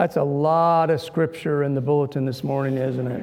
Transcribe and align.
That's 0.00 0.16
a 0.16 0.22
lot 0.22 0.88
of 0.88 0.98
scripture 0.98 1.62
in 1.62 1.74
the 1.74 1.80
bulletin 1.82 2.24
this 2.24 2.42
morning, 2.42 2.78
isn't 2.78 3.06
it? 3.06 3.22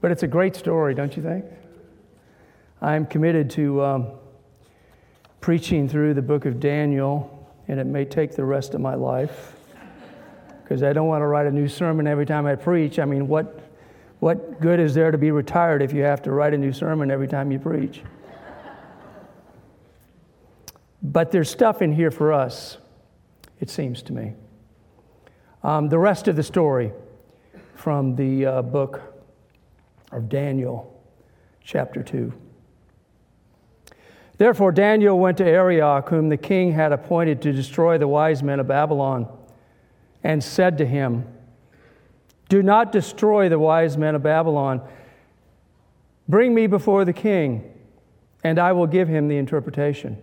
But 0.00 0.12
it's 0.12 0.22
a 0.22 0.28
great 0.28 0.54
story, 0.54 0.94
don't 0.94 1.16
you 1.16 1.20
think? 1.20 1.44
I'm 2.80 3.06
committed 3.06 3.50
to 3.50 3.82
um, 3.82 4.06
preaching 5.40 5.88
through 5.88 6.14
the 6.14 6.22
book 6.22 6.46
of 6.46 6.60
Daniel, 6.60 7.50
and 7.66 7.80
it 7.80 7.86
may 7.86 8.04
take 8.04 8.36
the 8.36 8.44
rest 8.44 8.74
of 8.74 8.80
my 8.80 8.94
life 8.94 9.56
because 10.62 10.84
I 10.84 10.92
don't 10.92 11.08
want 11.08 11.22
to 11.22 11.26
write 11.26 11.48
a 11.48 11.50
new 11.52 11.66
sermon 11.66 12.06
every 12.06 12.24
time 12.24 12.46
I 12.46 12.54
preach. 12.54 13.00
I 13.00 13.04
mean, 13.04 13.26
what, 13.26 13.68
what 14.20 14.60
good 14.60 14.78
is 14.78 14.94
there 14.94 15.10
to 15.10 15.18
be 15.18 15.32
retired 15.32 15.82
if 15.82 15.92
you 15.92 16.02
have 16.02 16.22
to 16.22 16.30
write 16.30 16.54
a 16.54 16.58
new 16.58 16.72
sermon 16.72 17.10
every 17.10 17.26
time 17.26 17.50
you 17.50 17.58
preach? 17.58 18.00
but 21.02 21.32
there's 21.32 21.50
stuff 21.50 21.82
in 21.82 21.92
here 21.92 22.12
for 22.12 22.32
us, 22.32 22.78
it 23.60 23.70
seems 23.70 24.02
to 24.02 24.12
me. 24.12 24.34
Um, 25.62 25.88
the 25.88 25.98
rest 25.98 26.28
of 26.28 26.36
the 26.36 26.42
story 26.42 26.92
from 27.74 28.16
the 28.16 28.46
uh, 28.46 28.62
book 28.62 29.00
of 30.12 30.28
Daniel, 30.28 31.00
chapter 31.62 32.02
2. 32.02 32.32
Therefore, 34.38 34.70
Daniel 34.70 35.18
went 35.18 35.38
to 35.38 35.44
Arioch, 35.44 36.08
whom 36.08 36.28
the 36.28 36.36
king 36.36 36.72
had 36.72 36.92
appointed 36.92 37.40
to 37.42 37.52
destroy 37.52 37.96
the 37.96 38.08
wise 38.08 38.42
men 38.42 38.60
of 38.60 38.68
Babylon 38.68 39.26
and 40.22 40.42
said 40.44 40.78
to 40.78 40.86
him, 40.86 41.24
Do 42.48 42.62
not 42.62 42.92
destroy 42.92 43.48
the 43.48 43.58
wise 43.58 43.96
men 43.96 44.14
of 44.14 44.22
Babylon. 44.22 44.82
Bring 46.28 46.54
me 46.54 46.66
before 46.66 47.04
the 47.04 47.12
king, 47.12 47.72
and 48.44 48.58
I 48.58 48.72
will 48.72 48.86
give 48.86 49.08
him 49.08 49.28
the 49.28 49.38
interpretation. 49.38 50.20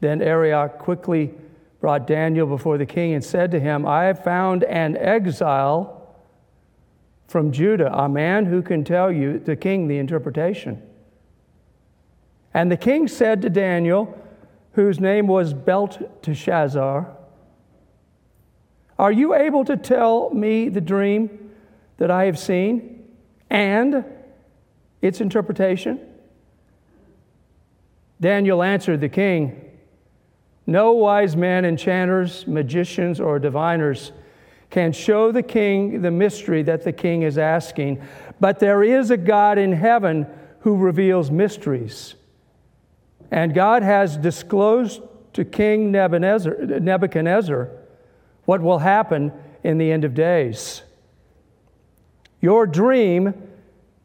Then 0.00 0.22
Arioch 0.22 0.78
quickly 0.78 1.34
brought 1.80 2.06
Daniel 2.06 2.46
before 2.46 2.78
the 2.78 2.86
king 2.86 3.14
and 3.14 3.24
said 3.24 3.50
to 3.52 3.60
him, 3.60 3.86
I 3.86 4.04
have 4.04 4.22
found 4.22 4.64
an 4.64 4.96
exile 4.96 6.14
from 7.26 7.52
Judah, 7.52 7.92
a 7.96 8.08
man 8.08 8.46
who 8.46 8.60
can 8.60 8.84
tell 8.84 9.10
you, 9.10 9.38
the 9.38 9.56
king, 9.56 9.88
the 9.88 9.98
interpretation. 9.98 10.82
And 12.52 12.70
the 12.70 12.76
king 12.76 13.08
said 13.08 13.40
to 13.42 13.50
Daniel, 13.50 14.18
whose 14.72 15.00
name 15.00 15.26
was 15.26 15.54
Belteshazzar, 15.54 17.16
are 18.98 19.12
you 19.12 19.34
able 19.34 19.64
to 19.64 19.76
tell 19.76 20.30
me 20.30 20.68
the 20.68 20.80
dream 20.80 21.52
that 21.96 22.10
I 22.10 22.26
have 22.26 22.38
seen 22.38 23.04
and 23.48 24.04
its 25.00 25.20
interpretation? 25.20 26.00
Daniel 28.20 28.62
answered 28.62 29.00
the 29.00 29.08
king, 29.08 29.59
No 30.66 30.92
wise 30.92 31.36
men, 31.36 31.64
enchanters, 31.64 32.46
magicians, 32.46 33.20
or 33.20 33.38
diviners 33.38 34.12
can 34.70 34.92
show 34.92 35.32
the 35.32 35.42
king 35.42 36.02
the 36.02 36.10
mystery 36.10 36.62
that 36.62 36.84
the 36.84 36.92
king 36.92 37.22
is 37.22 37.38
asking, 37.38 38.00
but 38.38 38.60
there 38.60 38.84
is 38.84 39.10
a 39.10 39.16
God 39.16 39.58
in 39.58 39.72
heaven 39.72 40.26
who 40.60 40.76
reveals 40.76 41.30
mysteries. 41.30 42.14
And 43.30 43.52
God 43.54 43.82
has 43.82 44.16
disclosed 44.16 45.02
to 45.32 45.44
King 45.44 45.90
Nebuchadnezzar 45.92 47.68
what 48.44 48.60
will 48.60 48.78
happen 48.78 49.32
in 49.62 49.78
the 49.78 49.90
end 49.92 50.04
of 50.04 50.14
days. 50.14 50.82
Your 52.40 52.66
dream 52.66 53.34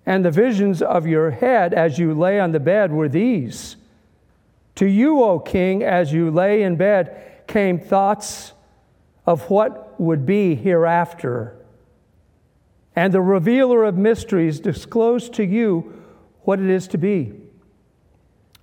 and 0.05 0.23
the 0.23 0.31
visions 0.31 0.81
of 0.81 1.07
your 1.07 1.31
head 1.31 1.73
as 1.73 1.97
you 1.97 2.13
lay 2.13 2.39
on 2.39 2.51
the 2.51 2.59
bed 2.59 2.91
were 2.91 3.09
these. 3.09 3.75
To 4.75 4.85
you, 4.85 5.23
O 5.23 5.39
king, 5.39 5.83
as 5.83 6.11
you 6.11 6.29
lay 6.29 6.63
in 6.63 6.75
bed, 6.75 7.43
came 7.47 7.79
thoughts 7.79 8.53
of 9.25 9.49
what 9.49 9.99
would 9.99 10.25
be 10.25 10.55
hereafter. 10.55 11.55
And 12.95 13.13
the 13.13 13.21
revealer 13.21 13.83
of 13.83 13.97
mysteries 13.97 14.59
disclosed 14.59 15.33
to 15.35 15.45
you 15.45 16.03
what 16.41 16.59
it 16.59 16.69
is 16.69 16.87
to 16.89 16.97
be. 16.97 17.33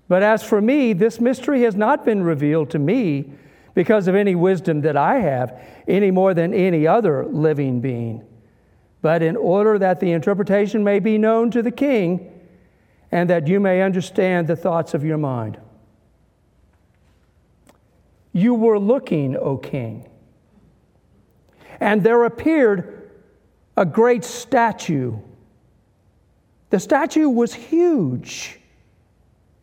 But 0.09 0.23
as 0.23 0.43
for 0.43 0.61
me, 0.61 0.93
this 0.93 1.21
mystery 1.21 1.63
has 1.63 1.75
not 1.75 2.05
been 2.05 2.23
revealed 2.23 2.71
to 2.71 2.79
me 2.79 3.33
because 3.75 4.09
of 4.09 4.15
any 4.15 4.35
wisdom 4.35 4.83
that 4.83 4.97
I 4.97 5.19
have, 5.19 5.59
any 5.89 6.11
more 6.11 6.35
than 6.35 6.53
any 6.53 6.87
other 6.87 7.25
living 7.25 7.81
being, 7.81 8.23
but 9.01 9.23
in 9.23 9.37
order 9.37 9.79
that 9.79 10.01
the 10.01 10.13
interpretation 10.13 10.85
may 10.85 10.99
be 10.99 11.17
known 11.17 11.51
to 11.53 11.63
the 11.63 11.71
king 11.71 12.31
and 13.11 13.31
that 13.31 13.49
you 13.49 13.59
may 13.59 13.83
understand 13.83 14.47
the 14.47 14.57
thoughts 14.57 14.95
of 14.95 15.05
your 15.05 15.19
mind. 15.19 15.59
You 18.33 18.55
were 18.55 18.79
looking, 18.79 19.37
O 19.37 19.57
king, 19.57 20.09
and 21.81 22.03
there 22.03 22.25
appeared 22.25 23.11
a 23.77 23.85
great 23.85 24.25
statue. 24.25 25.17
The 26.71 26.81
statue 26.81 27.29
was 27.29 27.53
huge, 27.53 28.59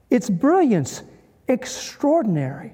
its 0.10 0.30
brilliance 0.30 1.02
extraordinary. 1.48 2.74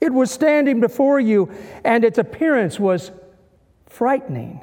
It 0.00 0.12
was 0.12 0.30
standing 0.30 0.80
before 0.80 1.20
you, 1.20 1.50
and 1.84 2.04
its 2.04 2.18
appearance 2.18 2.78
was 2.78 3.10
frightening. 3.86 4.60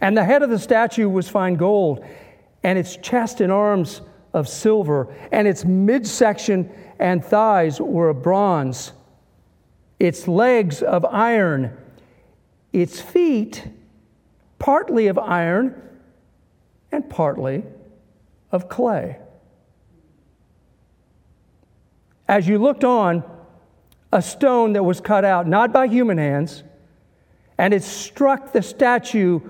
And 0.00 0.16
the 0.16 0.24
head 0.24 0.42
of 0.42 0.50
the 0.50 0.58
statue 0.58 1.08
was 1.08 1.28
fine 1.28 1.56
gold, 1.56 2.04
and 2.62 2.78
its 2.78 2.96
chest 2.96 3.40
and 3.40 3.52
arms 3.52 4.00
of 4.32 4.48
silver, 4.48 5.12
and 5.32 5.46
its 5.48 5.64
midsection 5.64 6.70
and 6.98 7.24
thighs 7.24 7.80
were 7.80 8.10
of 8.10 8.22
bronze, 8.22 8.92
its 9.98 10.28
legs 10.28 10.82
of 10.82 11.04
iron, 11.04 11.76
its 12.72 13.00
feet 13.00 13.66
partly 14.58 15.08
of 15.08 15.18
iron 15.18 15.80
and 16.92 17.08
partly 17.08 17.64
of 18.52 18.68
clay. 18.68 19.16
As 22.28 22.46
you 22.46 22.58
looked 22.58 22.84
on, 22.84 23.24
a 24.12 24.22
stone 24.22 24.74
that 24.74 24.84
was 24.84 25.00
cut 25.00 25.24
out, 25.24 25.46
not 25.46 25.72
by 25.72 25.86
human 25.86 26.18
hands, 26.18 26.62
and 27.58 27.74
it 27.74 27.82
struck 27.82 28.52
the 28.52 28.62
statue 28.62 29.40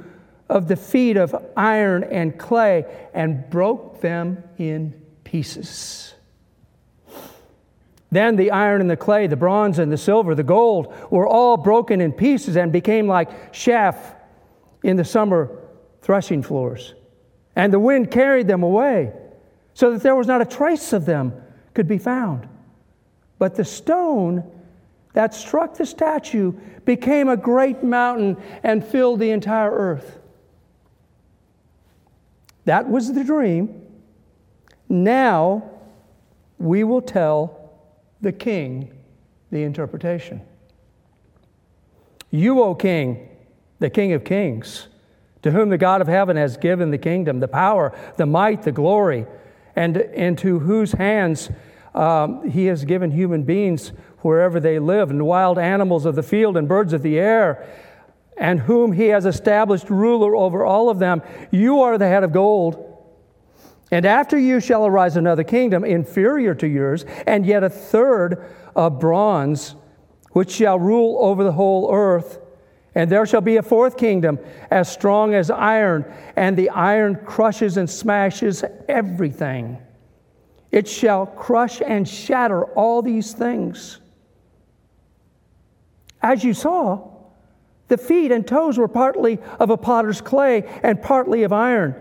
of 0.50 0.66
the 0.66 0.76
feet 0.76 1.16
of 1.16 1.34
iron 1.56 2.02
and 2.04 2.36
clay 2.36 2.84
and 3.14 3.48
broke 3.48 4.00
them 4.00 4.42
in 4.58 4.92
pieces. 5.22 6.14
Then 8.10 8.34
the 8.34 8.50
iron 8.50 8.80
and 8.80 8.90
the 8.90 8.96
clay, 8.96 9.28
the 9.28 9.36
bronze 9.36 9.78
and 9.78 9.92
the 9.92 9.96
silver, 9.96 10.34
the 10.34 10.42
gold 10.42 10.92
were 11.10 11.28
all 11.28 11.56
broken 11.56 12.00
in 12.00 12.12
pieces 12.12 12.56
and 12.56 12.72
became 12.72 13.06
like 13.06 13.52
chaff 13.52 14.16
in 14.82 14.96
the 14.96 15.04
summer 15.04 15.56
threshing 16.02 16.42
floors. 16.42 16.94
And 17.54 17.72
the 17.72 17.78
wind 17.78 18.10
carried 18.10 18.48
them 18.48 18.64
away 18.64 19.12
so 19.74 19.92
that 19.92 20.02
there 20.02 20.16
was 20.16 20.26
not 20.26 20.42
a 20.42 20.44
trace 20.44 20.92
of 20.92 21.06
them 21.06 21.32
could 21.74 21.86
be 21.86 21.98
found. 21.98 22.48
But 23.38 23.54
the 23.54 23.64
stone 23.64 24.42
that 25.12 25.32
struck 25.32 25.76
the 25.76 25.86
statue 25.86 26.52
became 26.84 27.28
a 27.28 27.36
great 27.36 27.84
mountain 27.84 28.36
and 28.64 28.84
filled 28.84 29.20
the 29.20 29.30
entire 29.30 29.70
earth. 29.70 30.19
That 32.64 32.88
was 32.88 33.12
the 33.12 33.24
dream. 33.24 33.82
Now 34.88 35.70
we 36.58 36.84
will 36.84 37.02
tell 37.02 37.72
the 38.20 38.32
king 38.32 38.92
the 39.50 39.62
interpretation. 39.62 40.42
You, 42.30 42.62
O 42.62 42.74
king, 42.74 43.28
the 43.78 43.90
king 43.90 44.12
of 44.12 44.24
kings, 44.24 44.88
to 45.42 45.50
whom 45.50 45.70
the 45.70 45.78
God 45.78 46.00
of 46.00 46.06
heaven 46.06 46.36
has 46.36 46.56
given 46.56 46.90
the 46.90 46.98
kingdom, 46.98 47.40
the 47.40 47.48
power, 47.48 47.96
the 48.16 48.26
might, 48.26 48.62
the 48.62 48.72
glory, 48.72 49.26
and 49.74 49.96
into 49.96 50.58
whose 50.58 50.92
hands 50.92 51.50
um, 51.94 52.48
he 52.48 52.66
has 52.66 52.84
given 52.84 53.10
human 53.10 53.42
beings 53.42 53.92
wherever 54.18 54.60
they 54.60 54.78
live, 54.78 55.10
and 55.10 55.24
wild 55.24 55.58
animals 55.58 56.04
of 56.04 56.14
the 56.14 56.22
field 56.22 56.56
and 56.56 56.68
birds 56.68 56.92
of 56.92 57.02
the 57.02 57.18
air, 57.18 57.66
and 58.40 58.58
whom 58.58 58.90
he 58.90 59.08
has 59.08 59.26
established 59.26 59.90
ruler 59.90 60.34
over 60.34 60.64
all 60.64 60.88
of 60.88 60.98
them. 60.98 61.22
You 61.50 61.82
are 61.82 61.98
the 61.98 62.08
head 62.08 62.24
of 62.24 62.32
gold. 62.32 62.86
And 63.92 64.06
after 64.06 64.38
you 64.38 64.60
shall 64.60 64.86
arise 64.86 65.16
another 65.16 65.44
kingdom 65.44 65.84
inferior 65.84 66.54
to 66.54 66.66
yours, 66.66 67.04
and 67.26 67.44
yet 67.44 67.62
a 67.62 67.68
third 67.68 68.50
of 68.74 68.98
bronze, 68.98 69.74
which 70.32 70.52
shall 70.52 70.78
rule 70.78 71.18
over 71.20 71.44
the 71.44 71.52
whole 71.52 71.92
earth. 71.92 72.38
And 72.94 73.10
there 73.10 73.26
shall 73.26 73.42
be 73.42 73.56
a 73.56 73.62
fourth 73.62 73.96
kingdom 73.96 74.38
as 74.70 74.90
strong 74.90 75.34
as 75.34 75.50
iron, 75.50 76.10
and 76.34 76.56
the 76.56 76.70
iron 76.70 77.16
crushes 77.26 77.76
and 77.76 77.90
smashes 77.90 78.64
everything. 78.88 79.78
It 80.72 80.88
shall 80.88 81.26
crush 81.26 81.82
and 81.84 82.08
shatter 82.08 82.64
all 82.64 83.02
these 83.02 83.32
things. 83.32 83.98
As 86.22 86.42
you 86.42 86.54
saw, 86.54 87.09
the 87.90 87.98
feet 87.98 88.30
and 88.32 88.46
toes 88.46 88.78
were 88.78 88.88
partly 88.88 89.38
of 89.58 89.68
a 89.68 89.76
potter's 89.76 90.20
clay 90.20 90.62
and 90.82 91.02
partly 91.02 91.42
of 91.42 91.52
iron. 91.52 91.94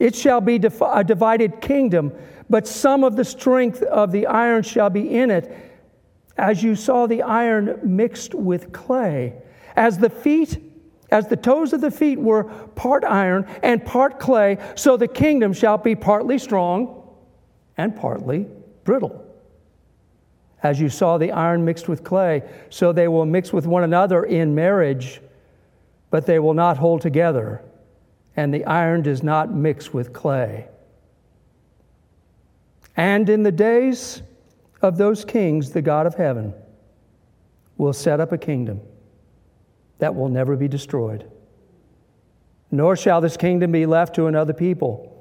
It 0.00 0.14
shall 0.14 0.40
be 0.40 0.56
a 0.56 1.04
divided 1.04 1.60
kingdom, 1.60 2.12
but 2.50 2.66
some 2.66 3.04
of 3.04 3.14
the 3.14 3.24
strength 3.24 3.80
of 3.82 4.10
the 4.10 4.26
iron 4.26 4.64
shall 4.64 4.90
be 4.90 5.16
in 5.16 5.30
it, 5.30 5.56
as 6.36 6.64
you 6.64 6.74
saw 6.74 7.06
the 7.06 7.22
iron 7.22 7.78
mixed 7.84 8.34
with 8.34 8.72
clay, 8.72 9.34
as 9.76 9.98
the 9.98 10.10
feet, 10.10 10.60
as 11.12 11.28
the 11.28 11.36
toes 11.36 11.72
of 11.72 11.80
the 11.80 11.92
feet 11.92 12.18
were 12.18 12.44
part 12.74 13.04
iron 13.04 13.46
and 13.62 13.84
part 13.84 14.18
clay, 14.18 14.58
so 14.74 14.96
the 14.96 15.06
kingdom 15.06 15.52
shall 15.52 15.78
be 15.78 15.94
partly 15.94 16.38
strong 16.38 17.08
and 17.76 17.94
partly 17.94 18.48
brittle. 18.82 19.23
As 20.64 20.80
you 20.80 20.88
saw 20.88 21.18
the 21.18 21.30
iron 21.30 21.66
mixed 21.66 21.88
with 21.88 22.02
clay, 22.02 22.42
so 22.70 22.90
they 22.90 23.06
will 23.06 23.26
mix 23.26 23.52
with 23.52 23.66
one 23.66 23.84
another 23.84 24.24
in 24.24 24.54
marriage, 24.54 25.20
but 26.10 26.24
they 26.24 26.38
will 26.38 26.54
not 26.54 26.78
hold 26.78 27.02
together, 27.02 27.62
and 28.34 28.52
the 28.52 28.64
iron 28.64 29.02
does 29.02 29.22
not 29.22 29.52
mix 29.52 29.92
with 29.92 30.14
clay. 30.14 30.66
And 32.96 33.28
in 33.28 33.42
the 33.42 33.52
days 33.52 34.22
of 34.80 34.96
those 34.96 35.22
kings, 35.22 35.72
the 35.72 35.82
God 35.82 36.06
of 36.06 36.14
heaven 36.14 36.54
will 37.76 37.92
set 37.92 38.18
up 38.18 38.32
a 38.32 38.38
kingdom 38.38 38.80
that 39.98 40.14
will 40.14 40.30
never 40.30 40.56
be 40.56 40.66
destroyed. 40.66 41.30
Nor 42.70 42.96
shall 42.96 43.20
this 43.20 43.36
kingdom 43.36 43.70
be 43.72 43.84
left 43.84 44.14
to 44.14 44.28
another 44.28 44.54
people, 44.54 45.13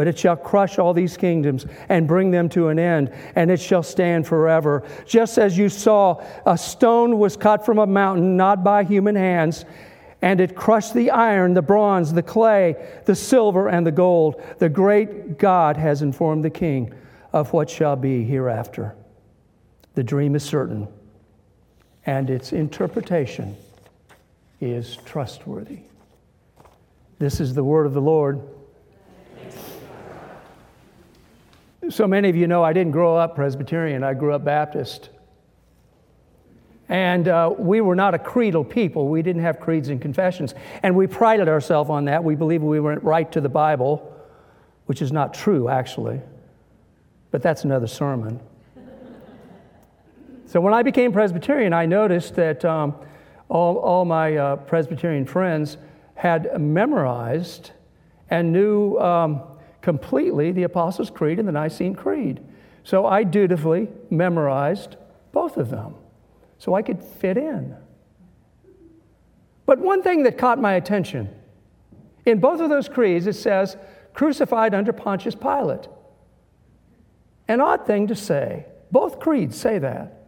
but 0.00 0.08
it 0.08 0.18
shall 0.18 0.34
crush 0.34 0.78
all 0.78 0.94
these 0.94 1.18
kingdoms 1.18 1.66
and 1.90 2.08
bring 2.08 2.30
them 2.30 2.48
to 2.48 2.68
an 2.68 2.78
end, 2.78 3.12
and 3.36 3.50
it 3.50 3.60
shall 3.60 3.82
stand 3.82 4.26
forever. 4.26 4.82
Just 5.04 5.36
as 5.36 5.58
you 5.58 5.68
saw, 5.68 6.24
a 6.46 6.56
stone 6.56 7.18
was 7.18 7.36
cut 7.36 7.66
from 7.66 7.78
a 7.78 7.86
mountain, 7.86 8.34
not 8.34 8.64
by 8.64 8.82
human 8.82 9.14
hands, 9.14 9.66
and 10.22 10.40
it 10.40 10.56
crushed 10.56 10.94
the 10.94 11.10
iron, 11.10 11.52
the 11.52 11.60
bronze, 11.60 12.14
the 12.14 12.22
clay, 12.22 12.76
the 13.04 13.14
silver, 13.14 13.68
and 13.68 13.86
the 13.86 13.92
gold. 13.92 14.42
The 14.56 14.70
great 14.70 15.36
God 15.36 15.76
has 15.76 16.00
informed 16.00 16.46
the 16.46 16.48
king 16.48 16.94
of 17.34 17.52
what 17.52 17.68
shall 17.68 17.96
be 17.96 18.24
hereafter. 18.24 18.96
The 19.96 20.02
dream 20.02 20.34
is 20.34 20.42
certain, 20.42 20.88
and 22.06 22.30
its 22.30 22.54
interpretation 22.54 23.54
is 24.62 24.96
trustworthy. 25.04 25.80
This 27.18 27.38
is 27.38 27.52
the 27.52 27.64
word 27.64 27.84
of 27.84 27.92
the 27.92 28.00
Lord. 28.00 28.40
So 31.90 32.06
many 32.06 32.28
of 32.28 32.36
you 32.36 32.46
know 32.46 32.62
I 32.62 32.72
didn't 32.72 32.92
grow 32.92 33.16
up 33.16 33.34
Presbyterian, 33.34 34.04
I 34.04 34.14
grew 34.14 34.32
up 34.32 34.44
Baptist. 34.44 35.10
And 36.88 37.26
uh, 37.26 37.52
we 37.56 37.80
were 37.80 37.96
not 37.96 38.14
a 38.14 38.18
creedal 38.18 38.64
people. 38.64 39.08
We 39.08 39.22
didn't 39.22 39.42
have 39.42 39.60
creeds 39.60 39.88
and 39.88 40.00
confessions. 40.00 40.54
And 40.82 40.94
we 40.96 41.06
prided 41.06 41.48
ourselves 41.48 41.90
on 41.90 42.04
that. 42.06 42.22
We 42.22 42.34
believed 42.36 42.62
we 42.62 42.80
went 42.80 43.02
right 43.02 43.30
to 43.32 43.40
the 43.40 43.48
Bible, 43.48 44.16
which 44.86 45.02
is 45.02 45.12
not 45.12 45.34
true, 45.34 45.68
actually. 45.68 46.20
But 47.30 47.42
that's 47.42 47.64
another 47.64 47.86
sermon. 47.86 48.40
so 50.46 50.60
when 50.60 50.74
I 50.74 50.82
became 50.82 51.12
Presbyterian, 51.12 51.72
I 51.72 51.86
noticed 51.86 52.34
that 52.36 52.64
um, 52.64 52.94
all, 53.48 53.76
all 53.78 54.04
my 54.04 54.36
uh, 54.36 54.56
Presbyterian 54.56 55.26
friends 55.26 55.76
had 56.14 56.60
memorized 56.60 57.70
and 58.30 58.52
knew 58.52 58.98
um, 58.98 59.42
completely 59.82 60.52
the 60.52 60.64
Apostles' 60.64 61.10
Creed 61.10 61.38
and 61.38 61.48
the 61.48 61.52
Nicene 61.52 61.94
Creed. 61.94 62.40
So 62.84 63.06
I 63.06 63.24
dutifully 63.24 63.88
memorized 64.10 64.96
both 65.32 65.56
of 65.56 65.70
them 65.70 65.94
so 66.58 66.74
I 66.74 66.82
could 66.82 67.02
fit 67.02 67.36
in. 67.36 67.76
But 69.66 69.78
one 69.78 70.02
thing 70.02 70.24
that 70.24 70.38
caught 70.38 70.58
my 70.58 70.74
attention 70.74 71.28
in 72.26 72.40
both 72.40 72.60
of 72.60 72.68
those 72.68 72.88
creeds, 72.88 73.26
it 73.26 73.34
says, 73.34 73.76
crucified 74.12 74.74
under 74.74 74.92
Pontius 74.92 75.34
Pilate. 75.34 75.88
An 77.48 77.60
odd 77.60 77.86
thing 77.86 78.06
to 78.08 78.16
say. 78.16 78.66
Both 78.90 79.20
creeds 79.20 79.56
say 79.56 79.78
that. 79.78 80.26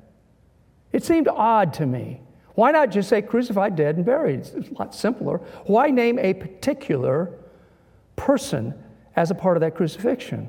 It 0.93 1.04
seemed 1.04 1.28
odd 1.28 1.75
to 1.75 1.87
me. 1.87 2.20
Why 2.54 2.70
not 2.70 2.90
just 2.90 3.08
say 3.08 3.22
crucified, 3.22 3.76
dead, 3.76 3.96
and 3.96 4.04
buried? 4.04 4.40
It's 4.40 4.52
a 4.52 4.75
lot 4.75 4.94
simpler. 4.94 5.38
Why 5.64 5.90
name 5.90 6.19
a 6.19 6.34
particular 6.34 7.32
person 8.16 8.75
as 9.17 9.31
a 9.31 9.35
part 9.35 9.56
of 9.56 9.61
that 9.61 9.75
crucifixion? 9.75 10.49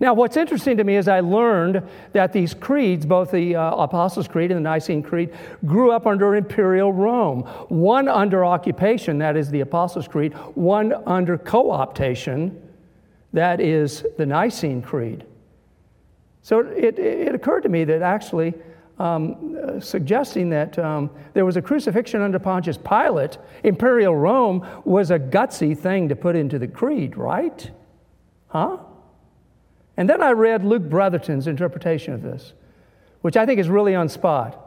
Now, 0.00 0.14
what's 0.14 0.36
interesting 0.36 0.76
to 0.76 0.84
me 0.84 0.96
is 0.96 1.08
I 1.08 1.20
learned 1.20 1.82
that 2.12 2.32
these 2.32 2.54
creeds, 2.54 3.04
both 3.04 3.32
the 3.32 3.56
uh, 3.56 3.74
Apostles' 3.76 4.28
Creed 4.28 4.52
and 4.52 4.58
the 4.58 4.70
Nicene 4.70 5.02
Creed, 5.02 5.34
grew 5.66 5.90
up 5.90 6.06
under 6.06 6.36
imperial 6.36 6.92
Rome. 6.92 7.40
One 7.68 8.06
under 8.06 8.44
occupation, 8.44 9.18
that 9.18 9.36
is 9.36 9.50
the 9.50 9.60
Apostles' 9.60 10.06
Creed, 10.06 10.34
one 10.54 10.92
under 11.06 11.36
co 11.36 11.64
optation, 11.64 12.60
that 13.32 13.60
is 13.60 14.06
the 14.16 14.26
Nicene 14.26 14.82
Creed. 14.82 15.24
So 16.42 16.60
it, 16.60 16.98
it 16.98 17.34
occurred 17.34 17.62
to 17.62 17.68
me 17.68 17.84
that 17.84 18.00
actually 18.00 18.54
um, 18.98 19.80
suggesting 19.80 20.50
that 20.50 20.78
um, 20.78 21.10
there 21.32 21.44
was 21.44 21.56
a 21.56 21.62
crucifixion 21.62 22.20
under 22.20 22.38
Pontius 22.38 22.78
Pilate, 22.78 23.38
imperial 23.62 24.16
Rome 24.16 24.66
was 24.84 25.10
a 25.10 25.18
gutsy 25.18 25.76
thing 25.76 26.08
to 26.08 26.16
put 26.16 26.34
into 26.34 26.58
the 26.58 26.68
creed, 26.68 27.16
right? 27.16 27.70
Huh? 28.48 28.78
And 29.96 30.08
then 30.08 30.22
I 30.22 30.30
read 30.30 30.64
Luke 30.64 30.84
Bretherton's 30.84 31.46
interpretation 31.46 32.12
of 32.12 32.22
this, 32.22 32.52
which 33.20 33.36
I 33.36 33.46
think 33.46 33.60
is 33.60 33.68
really 33.68 33.94
on 33.94 34.08
spot. 34.08 34.64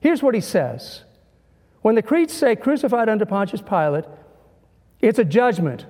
Here's 0.00 0.22
what 0.22 0.34
he 0.34 0.40
says 0.40 1.02
When 1.82 1.94
the 1.94 2.02
creeds 2.02 2.32
say 2.32 2.54
crucified 2.56 3.08
under 3.08 3.26
Pontius 3.26 3.62
Pilate, 3.62 4.04
it's 5.00 5.18
a 5.18 5.24
judgment 5.24 5.86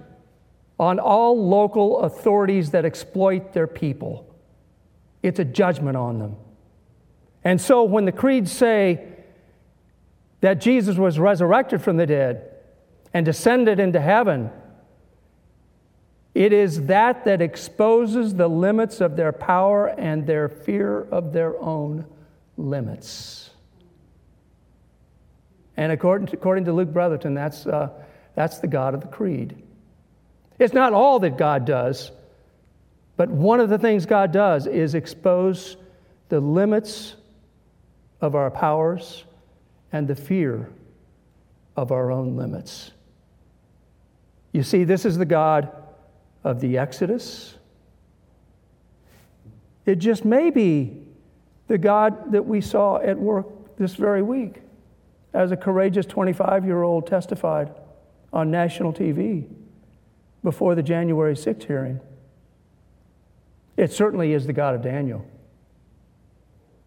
on 0.78 0.98
all 0.98 1.48
local 1.48 2.00
authorities 2.00 2.70
that 2.70 2.84
exploit 2.84 3.52
their 3.52 3.66
people. 3.66 4.34
It's 5.22 5.38
a 5.38 5.44
judgment 5.44 5.96
on 5.96 6.19
them. 6.19 6.37
And 7.44 7.61
so 7.61 7.85
when 7.85 8.06
the 8.06 8.12
creeds 8.12 8.50
say 8.50 9.06
that 10.41 10.61
Jesus 10.61 10.96
was 10.96 11.19
resurrected 11.19 11.82
from 11.82 11.99
the 11.99 12.06
dead 12.06 12.50
and 13.12 13.25
descended 13.25 13.79
into 13.79 14.00
heaven, 14.00 14.50
it 16.35 16.52
is 16.52 16.87
that 16.87 17.25
that 17.26 17.41
exposes 17.41 18.35
the 18.35 18.49
limits 18.49 19.00
of 19.00 19.17
their 19.17 19.31
power 19.31 19.87
and 19.87 20.26
their 20.26 20.49
fear 20.49 21.02
of 21.02 21.32
their 21.32 21.61
own 21.61 22.06
limits. 22.56 23.50
And 25.76 25.93
according 25.93 26.29
to, 26.29 26.37
according 26.37 26.64
to 26.64 26.73
Luke 26.73 26.93
Bretherton, 26.93 27.35
that's, 27.35 27.67
uh, 27.67 27.90
that's 28.35 28.58
the 28.58 28.67
God 28.67 28.94
of 28.94 29.00
the 29.00 29.08
Creed. 29.08 29.56
It's 30.58 30.73
not 30.73 30.93
all 30.93 31.19
that 31.20 31.37
God 31.37 31.64
does, 31.64 32.11
but 33.17 33.29
one 33.29 33.61
of 33.61 33.69
the 33.69 33.79
things 33.79 34.06
God 34.06 34.32
does 34.32 34.67
is 34.67 34.94
expose 34.94 35.76
the 36.29 36.40
limits 36.40 37.17
of 38.25 38.35
our 38.35 38.50
powers 38.50 39.25
and 39.93 40.09
the 40.09 40.14
fear 40.14 40.71
of 41.76 41.93
our 41.93 42.11
own 42.11 42.37
limits. 42.37 42.90
You 44.52 44.62
see, 44.62 44.85
this 44.85 45.04
is 45.04 45.19
the 45.19 45.25
God 45.25 45.71
of 46.43 46.61
the 46.61 46.78
Exodus. 46.78 47.54
It 49.87 49.97
just 49.97 50.25
may 50.25 50.50
be 50.50 51.02
the 51.66 51.78
God 51.78 52.33
that 52.33 52.47
we 52.47 52.61
saw 52.61 52.99
at 52.99 53.19
work 53.19 53.76
this 53.76 53.95
very 53.95 54.23
week 54.23 54.62
as 55.33 55.50
a 55.50 55.57
courageous 55.57 56.07
25 56.07 56.64
year 56.64 56.83
old 56.83 57.07
testified 57.07 57.73
on 58.33 58.50
national 58.50 58.93
TV 58.93 59.47
before 60.43 60.75
the 60.75 60.83
January 60.83 61.35
6th 61.35 61.64
hearing. 61.64 62.00
It 63.76 63.93
certainly 63.93 64.33
is 64.33 64.47
the 64.47 64.52
God 64.52 64.75
of 64.75 64.83
Daniel. 64.83 65.26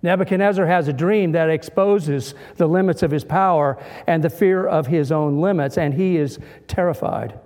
Nebuchadnezzar 0.03 0.65
has 0.65 0.87
a 0.87 0.93
dream 0.93 1.31
that 1.31 1.49
exposes 1.49 2.35
the 2.55 2.67
limits 2.67 3.01
of 3.01 3.11
his 3.11 3.23
power 3.23 3.83
and 4.05 4.23
the 4.23 4.29
fear 4.29 4.65
of 4.65 4.87
his 4.87 5.11
own 5.11 5.41
limits, 5.41 5.77
and 5.77 5.93
he 5.93 6.17
is 6.17 6.39
terrified. 6.67 7.39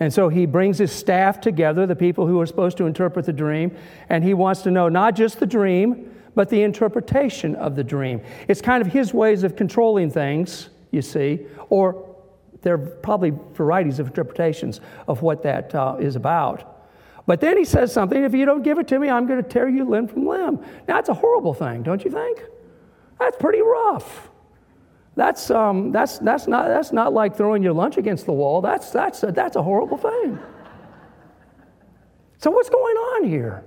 And 0.00 0.12
so 0.12 0.28
he 0.28 0.46
brings 0.46 0.78
his 0.78 0.92
staff 0.92 1.40
together, 1.40 1.86
the 1.86 1.94
people 1.94 2.26
who 2.26 2.40
are 2.40 2.46
supposed 2.46 2.76
to 2.78 2.86
interpret 2.86 3.26
the 3.26 3.32
dream, 3.32 3.76
and 4.08 4.24
he 4.24 4.34
wants 4.34 4.62
to 4.62 4.70
know 4.70 4.88
not 4.88 5.14
just 5.14 5.38
the 5.40 5.46
dream, 5.46 6.10
but 6.34 6.48
the 6.48 6.62
interpretation 6.62 7.54
of 7.56 7.76
the 7.76 7.84
dream. 7.84 8.20
It's 8.48 8.60
kind 8.60 8.84
of 8.84 8.92
his 8.92 9.14
ways 9.14 9.44
of 9.44 9.54
controlling 9.54 10.10
things, 10.10 10.70
you 10.90 11.02
see, 11.02 11.46
or 11.68 12.16
there 12.62 12.74
are 12.74 12.78
probably 12.78 13.32
varieties 13.52 13.98
of 14.00 14.08
interpretations 14.08 14.80
of 15.06 15.22
what 15.22 15.42
that 15.42 15.74
uh, 15.74 15.96
is 16.00 16.16
about. 16.16 16.73
But 17.26 17.40
then 17.40 17.56
he 17.56 17.64
says 17.64 17.92
something 17.92 18.22
if 18.22 18.34
you 18.34 18.44
don't 18.44 18.62
give 18.62 18.78
it 18.78 18.88
to 18.88 18.98
me, 18.98 19.08
I'm 19.08 19.26
going 19.26 19.42
to 19.42 19.48
tear 19.48 19.68
you 19.68 19.84
limb 19.84 20.08
from 20.08 20.26
limb. 20.26 20.56
Now, 20.86 20.96
that's 20.96 21.08
a 21.08 21.14
horrible 21.14 21.54
thing, 21.54 21.82
don't 21.82 22.04
you 22.04 22.10
think? 22.10 22.42
That's 23.18 23.36
pretty 23.38 23.62
rough. 23.62 24.30
That's, 25.16 25.50
um, 25.50 25.92
that's, 25.92 26.18
that's, 26.18 26.46
not, 26.46 26.66
that's 26.66 26.92
not 26.92 27.12
like 27.12 27.36
throwing 27.36 27.62
your 27.62 27.72
lunch 27.72 27.96
against 27.96 28.26
the 28.26 28.32
wall. 28.32 28.60
That's, 28.60 28.90
that's, 28.90 29.22
a, 29.22 29.32
that's 29.32 29.56
a 29.56 29.62
horrible 29.62 29.96
thing. 29.96 30.38
So, 32.38 32.50
what's 32.50 32.68
going 32.68 32.96
on 32.96 33.24
here? 33.24 33.64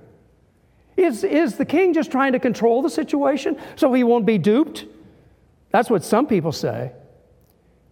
Is, 0.96 1.24
is 1.24 1.56
the 1.56 1.64
king 1.64 1.94
just 1.94 2.10
trying 2.10 2.32
to 2.32 2.38
control 2.38 2.82
the 2.82 2.90
situation 2.90 3.58
so 3.76 3.92
he 3.92 4.04
won't 4.04 4.26
be 4.26 4.36
duped? 4.36 4.84
That's 5.70 5.88
what 5.88 6.04
some 6.04 6.26
people 6.26 6.52
say. 6.52 6.92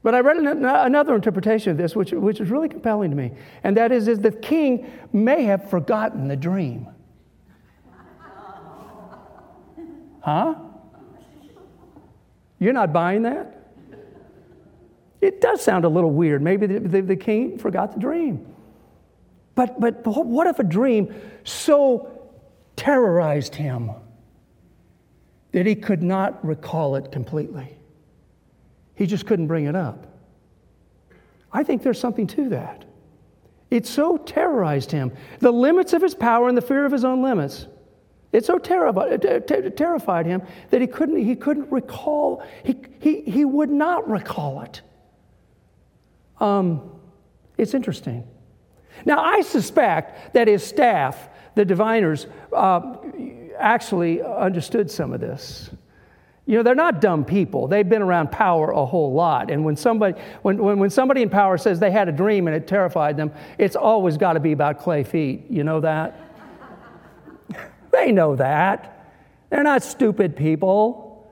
But 0.06 0.14
I 0.14 0.20
read 0.20 0.36
another 0.36 1.16
interpretation 1.16 1.72
of 1.72 1.78
this, 1.78 1.96
which, 1.96 2.12
which 2.12 2.40
is 2.40 2.48
really 2.48 2.68
compelling 2.68 3.10
to 3.10 3.16
me, 3.16 3.32
and 3.64 3.76
that 3.76 3.90
is, 3.90 4.06
is 4.06 4.20
the 4.20 4.30
king 4.30 4.88
may 5.12 5.42
have 5.42 5.68
forgotten 5.68 6.28
the 6.28 6.36
dream. 6.36 6.86
Huh? 10.20 10.54
You're 12.60 12.72
not 12.72 12.92
buying 12.92 13.22
that? 13.22 13.72
It 15.20 15.40
does 15.40 15.60
sound 15.60 15.84
a 15.84 15.88
little 15.88 16.12
weird. 16.12 16.40
Maybe 16.40 16.68
the, 16.68 16.78
the, 16.78 17.00
the 17.00 17.16
king 17.16 17.58
forgot 17.58 17.92
the 17.92 17.98
dream. 17.98 18.46
But, 19.56 19.80
but 19.80 20.06
what 20.06 20.46
if 20.46 20.60
a 20.60 20.64
dream 20.64 21.12
so 21.42 22.30
terrorized 22.76 23.56
him 23.56 23.90
that 25.50 25.66
he 25.66 25.74
could 25.74 26.04
not 26.04 26.46
recall 26.46 26.94
it 26.94 27.10
completely? 27.10 27.75
He 28.96 29.06
just 29.06 29.26
couldn't 29.26 29.46
bring 29.46 29.66
it 29.66 29.76
up. 29.76 30.06
I 31.52 31.62
think 31.62 31.82
there's 31.82 32.00
something 32.00 32.26
to 32.28 32.48
that. 32.48 32.84
It 33.70 33.86
so 33.86 34.16
terrorized 34.16 34.90
him. 34.90 35.12
The 35.38 35.52
limits 35.52 35.92
of 35.92 36.02
his 36.02 36.14
power 36.14 36.48
and 36.48 36.56
the 36.56 36.62
fear 36.62 36.84
of 36.84 36.92
his 36.92 37.04
own 37.04 37.22
limits. 37.22 37.66
It 38.32 38.44
so 38.44 38.58
terrified, 38.58 40.26
him 40.26 40.42
that 40.70 40.80
he 40.80 40.86
couldn't, 40.86 41.24
he 41.24 41.36
couldn't 41.36 41.70
recall, 41.70 42.42
he, 42.64 42.76
he, 43.00 43.22
he 43.22 43.44
would 43.44 43.70
not 43.70 44.08
recall 44.10 44.62
it. 44.62 44.82
Um, 46.38 46.90
it's 47.56 47.72
interesting. 47.72 48.26
Now, 49.04 49.22
I 49.22 49.40
suspect 49.42 50.34
that 50.34 50.48
his 50.48 50.62
staff, 50.64 51.28
the 51.54 51.64
diviners, 51.64 52.26
uh, 52.52 52.96
actually 53.58 54.22
understood 54.22 54.90
some 54.90 55.12
of 55.12 55.20
this. 55.20 55.70
You 56.46 56.56
know, 56.56 56.62
they're 56.62 56.76
not 56.76 57.00
dumb 57.00 57.24
people. 57.24 57.66
They've 57.66 57.88
been 57.88 58.02
around 58.02 58.30
power 58.30 58.70
a 58.70 58.86
whole 58.86 59.12
lot. 59.12 59.50
And 59.50 59.64
when 59.64 59.76
somebody, 59.76 60.18
when, 60.42 60.58
when, 60.58 60.78
when 60.78 60.90
somebody 60.90 61.22
in 61.22 61.28
power 61.28 61.58
says 61.58 61.80
they 61.80 61.90
had 61.90 62.08
a 62.08 62.12
dream 62.12 62.46
and 62.46 62.56
it 62.56 62.68
terrified 62.68 63.16
them, 63.16 63.32
it's 63.58 63.74
always 63.74 64.16
got 64.16 64.34
to 64.34 64.40
be 64.40 64.52
about 64.52 64.78
clay 64.78 65.02
feet. 65.02 65.46
You 65.50 65.64
know 65.64 65.80
that? 65.80 66.20
they 67.90 68.12
know 68.12 68.36
that. 68.36 69.12
They're 69.50 69.64
not 69.64 69.82
stupid 69.82 70.36
people. 70.36 71.28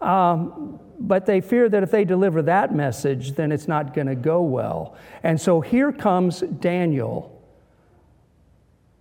Um, 0.00 0.80
but 0.98 1.26
they 1.26 1.40
fear 1.40 1.68
that 1.68 1.82
if 1.82 1.90
they 1.90 2.04
deliver 2.04 2.40
that 2.42 2.74
message, 2.74 3.32
then 3.32 3.52
it's 3.52 3.68
not 3.68 3.92
going 3.94 4.06
to 4.06 4.14
go 4.14 4.42
well. 4.42 4.96
And 5.22 5.38
so 5.38 5.60
here 5.60 5.92
comes 5.92 6.40
Daniel 6.40 7.30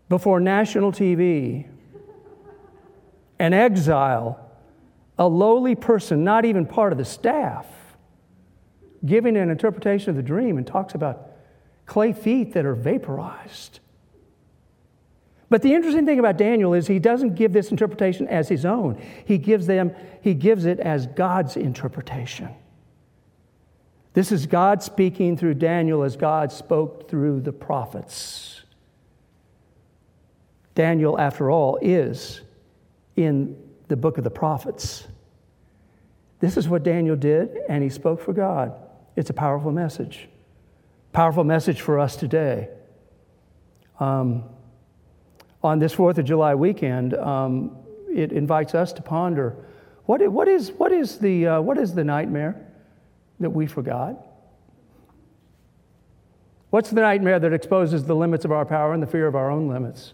before 0.10 0.40
national 0.40 0.92
TV, 0.92 1.66
an 3.40 3.54
exile, 3.54 4.43
a 5.18 5.28
lowly 5.28 5.76
person, 5.76 6.24
not 6.24 6.46
even 6.46 6.66
part 6.66 6.92
of 6.92 6.98
the 6.98 7.06
staff, 7.06 7.68
giving 9.06 9.38
an 9.38 9.50
interpretation 9.50 10.10
of 10.10 10.16
the 10.16 10.24
dream 10.24 10.58
and 10.58 10.66
talks 10.66 10.96
about 10.96 11.32
clay 11.86 12.14
feet 12.14 12.54
that 12.54 12.66
are 12.66 12.76
vaporized. 12.76 13.80
But 15.50 15.62
the 15.62 15.74
interesting 15.74 16.06
thing 16.06 16.18
about 16.18 16.38
Daniel 16.38 16.74
is 16.74 16.88
he 16.88 16.98
doesn't 16.98 17.36
give 17.36 17.54
this 17.54 17.70
interpretation 17.70 18.28
as 18.28 18.50
his 18.50 18.66
own. 18.66 19.00
He 19.26 19.38
gives 19.38 19.68
them 19.68 19.94
he 20.22 20.34
gives 20.34 20.66
it 20.66 20.80
as 20.80 21.06
God's 21.06 21.58
interpretation. 21.58 22.50
This 24.14 24.32
is 24.32 24.46
God 24.46 24.82
speaking 24.82 25.38
through 25.38 25.56
Daniel 25.56 26.04
as 26.04 26.16
God 26.16 26.52
spoke 26.52 27.10
through 27.10 27.42
the 27.42 27.52
prophets. 27.52 28.62
Daniel, 30.76 31.20
after 31.20 31.52
all, 31.52 31.78
is 31.82 32.42
in 33.16 33.56
the 33.88 33.96
book 33.96 34.18
of 34.18 34.24
the 34.24 34.30
prophets. 34.30 35.08
This 36.40 36.58
is 36.58 36.68
what 36.68 36.84
Daniel 36.84 37.16
did, 37.16 37.58
and 37.70 37.84
he 37.84 37.90
spoke 37.90 38.22
for 38.22 38.34
God. 38.34 38.74
It's 39.16 39.30
a 39.30 39.34
powerful 39.34 39.72
message. 39.72 40.28
Powerful 41.12 41.44
message 41.44 41.82
for 41.82 42.00
us 42.00 42.16
today. 42.16 42.70
Um, 44.00 44.44
on 45.64 45.80
this 45.80 45.96
4th 45.96 46.18
of 46.18 46.26
July 46.26 46.56
weekend, 46.56 47.14
um, 47.14 47.78
it 48.14 48.32
invites 48.32 48.76
us 48.76 48.92
to 48.94 49.02
ponder 49.02 49.56
what, 50.06 50.28
what, 50.30 50.48
is, 50.48 50.72
what, 50.72 50.92
is 50.92 51.20
the, 51.20 51.48
uh, 51.48 51.62
what 51.62 51.78
is 51.78 51.94
the 51.94 52.04
nightmare 52.04 52.68
that 53.40 53.52
we 53.52 53.66
forgot? 53.66 54.28
What's 56.72 56.90
the 56.90 57.02
nightmare 57.02 57.40
that 57.40 57.54
exposes 57.54 58.04
the 58.04 58.16
limits 58.16 58.46
of 58.46 58.52
our 58.52 58.66
power 58.66 58.94
and 58.94 59.02
the 59.02 59.08
fear 59.08 59.28
of 59.28 59.36
our 59.36 59.50
own 59.50 59.70
limits? 59.70 60.14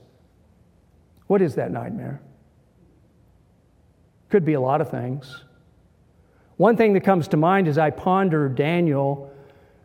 What 1.27 1.41
is 1.41 1.55
that 1.55 1.71
nightmare? 1.71 2.21
Could 4.29 4.45
be 4.45 4.53
a 4.53 4.61
lot 4.61 4.81
of 4.81 4.89
things. 4.89 5.43
One 6.57 6.77
thing 6.77 6.93
that 6.93 7.01
comes 7.01 7.27
to 7.29 7.37
mind 7.37 7.67
as 7.67 7.77
I 7.77 7.89
ponder 7.89 8.49
Daniel 8.49 9.31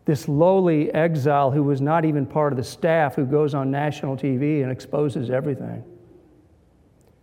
this 0.05 0.27
lowly 0.27 0.93
exile 0.93 1.51
who 1.51 1.63
was 1.63 1.81
not 1.81 2.05
even 2.05 2.25
part 2.25 2.53
of 2.53 2.57
the 2.57 2.63
staff 2.63 3.15
who 3.15 3.25
goes 3.25 3.53
on 3.53 3.71
national 3.71 4.15
TV 4.15 4.61
and 4.61 4.71
exposes 4.71 5.29
everything. 5.31 5.83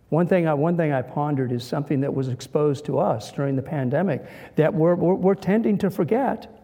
One 0.09 0.27
thing, 0.27 0.47
I, 0.47 0.53
one 0.53 0.77
thing 0.77 0.91
I 0.91 1.01
pondered 1.01 1.51
is 1.51 1.63
something 1.63 2.01
that 2.01 2.13
was 2.13 2.27
exposed 2.27 2.85
to 2.85 2.99
us 2.99 3.31
during 3.31 3.55
the 3.55 3.63
pandemic 3.63 4.23
that 4.57 4.73
we're, 4.73 4.95
we're, 4.95 5.15
we're 5.15 5.35
tending 5.35 5.77
to 5.79 5.89
forget. 5.89 6.59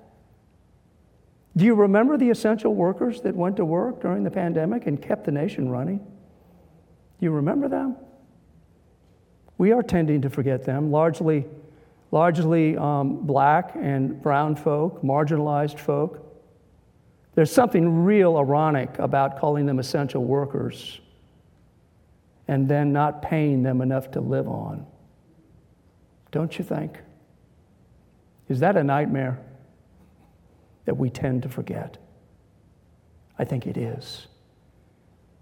Do 1.56 1.66
you 1.66 1.74
remember 1.74 2.18
the 2.18 2.30
essential 2.30 2.75
workers 2.75 3.22
that 3.22 3.36
went 3.36 3.56
to 3.56 3.66
work 3.66 4.01
during 4.01 4.24
the 4.24 4.30
pandemic 4.30 4.86
and 4.86 5.01
kept 5.01 5.25
the 5.25 5.32
nation 5.32 5.70
running? 5.70 5.98
Do 5.98 7.25
you 7.25 7.32
remember 7.32 7.68
them? 7.68 7.96
We 9.60 9.74
are 9.74 9.84
tending 9.84 10.24
to 10.24 10.30
forget 10.32 10.63
them, 10.63 10.89
largely 10.89 11.46
largely 12.12 12.75
um, 12.78 13.25
black 13.25 13.75
and 13.75 14.22
brown 14.22 14.56
folk, 14.56 15.01
marginalized 15.04 15.80
folk. 15.80 16.25
There's 17.36 17.51
something 17.51 18.04
real 18.04 18.38
ironic 18.38 18.98
about 19.00 19.39
calling 19.39 19.66
them 19.66 19.80
essential 19.80 20.24
workers 20.24 21.00
and 22.48 22.68
then 22.68 22.92
not 22.92 23.22
paying 23.22 23.62
them 23.62 23.82
enough 23.82 24.12
to 24.12 24.22
live 24.22 24.48
on. 24.48 24.86
Don't 26.32 26.58
you 26.58 26.66
think? 26.66 27.00
Is 28.48 28.60
that 28.62 28.75
a 28.75 28.84
nightmare 28.84 29.39
that 30.86 30.98
we 30.98 31.10
tend 31.12 31.44
to 31.44 31.50
forget? 31.50 31.98
I 33.38 33.46
think 33.46 33.68
it 33.68 33.78
is. 33.78 34.28